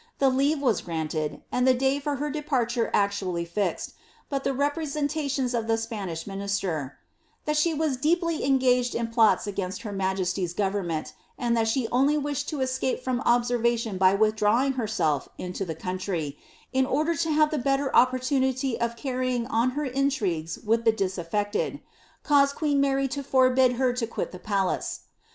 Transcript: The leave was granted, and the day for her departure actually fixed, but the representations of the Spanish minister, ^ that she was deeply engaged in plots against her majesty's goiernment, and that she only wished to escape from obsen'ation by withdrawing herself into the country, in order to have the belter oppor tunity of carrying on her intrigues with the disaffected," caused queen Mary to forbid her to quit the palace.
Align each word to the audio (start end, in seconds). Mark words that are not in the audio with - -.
The 0.17 0.29
leave 0.31 0.59
was 0.59 0.81
granted, 0.81 1.43
and 1.51 1.67
the 1.67 1.75
day 1.75 1.99
for 1.99 2.15
her 2.15 2.31
departure 2.31 2.89
actually 2.91 3.45
fixed, 3.45 3.93
but 4.29 4.43
the 4.43 4.51
representations 4.51 5.53
of 5.53 5.67
the 5.67 5.77
Spanish 5.77 6.25
minister, 6.25 6.97
^ 7.43 7.45
that 7.45 7.55
she 7.55 7.75
was 7.75 7.97
deeply 7.97 8.43
engaged 8.43 8.95
in 8.95 9.09
plots 9.09 9.45
against 9.45 9.83
her 9.83 9.91
majesty's 9.91 10.55
goiernment, 10.55 11.13
and 11.37 11.55
that 11.55 11.67
she 11.67 11.87
only 11.89 12.17
wished 12.17 12.49
to 12.49 12.61
escape 12.61 13.03
from 13.03 13.21
obsen'ation 13.27 13.99
by 13.99 14.15
withdrawing 14.15 14.71
herself 14.73 15.29
into 15.37 15.65
the 15.65 15.75
country, 15.75 16.35
in 16.73 16.87
order 16.87 17.15
to 17.17 17.29
have 17.29 17.51
the 17.51 17.59
belter 17.59 17.91
oppor 17.91 18.13
tunity 18.19 18.75
of 18.77 18.95
carrying 18.95 19.45
on 19.45 19.69
her 19.77 19.85
intrigues 19.85 20.57
with 20.65 20.83
the 20.83 20.91
disaffected," 20.91 21.79
caused 22.23 22.55
queen 22.55 22.81
Mary 22.81 23.07
to 23.07 23.21
forbid 23.21 23.73
her 23.73 23.93
to 23.93 24.07
quit 24.07 24.31
the 24.31 24.39
palace. 24.39 25.01